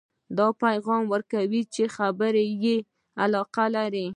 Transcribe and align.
دا 0.37 0.47
پیغام 0.63 1.01
ورکوئ 1.13 1.61
چې 1.73 1.83
خبرو 1.95 2.43
کې 2.49 2.53
یې 2.63 2.75
علاقه 3.23 3.65
لرئ 3.75 4.07